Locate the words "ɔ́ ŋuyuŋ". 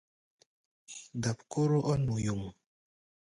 1.91-2.41